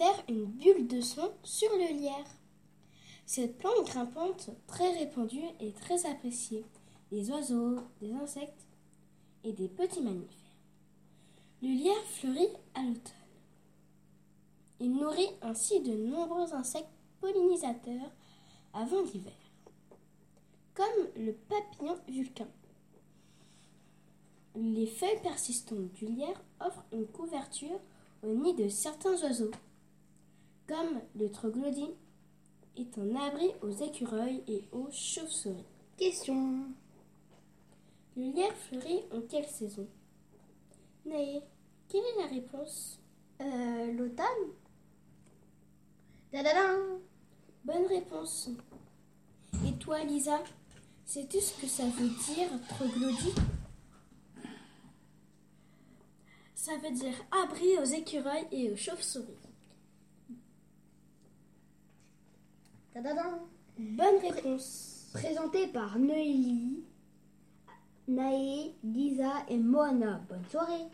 [0.00, 2.26] faire une bulle de son sur le lierre.
[3.26, 6.64] Cette plante grimpante très répandue est très appréciée
[7.10, 8.66] des oiseaux, des insectes
[9.44, 10.36] et des petits mammifères.
[11.62, 13.12] Le lierre fleurit à l'automne.
[14.80, 16.88] Il nourrit ainsi de nombreux insectes
[17.20, 18.10] pollinisateurs
[18.72, 19.32] avant l'hiver,
[20.74, 22.48] comme le papillon vulcain.
[24.54, 27.80] Les feuilles persistantes du lierre offrent une couverture
[28.22, 29.50] au nid de certains oiseaux,
[30.66, 31.96] comme le troglodyte
[32.76, 35.64] est un abri aux écureuils et aux chauves-souris.
[35.96, 36.66] Question.
[38.16, 39.86] Le lierre fleurit en quelle saison?
[41.06, 41.40] Naé,
[41.88, 43.00] quelle est la réponse?
[43.40, 44.52] Euh, l'automne
[46.32, 47.00] Dadadam
[47.64, 48.50] Bonne réponse.
[49.66, 50.42] Et toi, Lisa,
[51.04, 53.38] sais-tu ce que ça veut dire troglodyte?
[56.70, 59.26] Ça veut dire abri aux écureuils et aux chauves-souris.
[63.76, 65.10] Bonne réponse.
[65.12, 66.84] Présenté par Noélie,
[68.06, 70.20] Naé, Lisa et Moana.
[70.28, 70.86] Bonne soirée